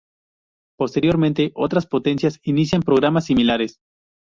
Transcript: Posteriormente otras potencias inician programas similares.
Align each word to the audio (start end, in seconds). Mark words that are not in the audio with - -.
Posteriormente 0.79 1.51
otras 1.53 1.85
potencias 1.85 2.39
inician 2.41 2.81
programas 2.81 3.25
similares. 3.27 3.77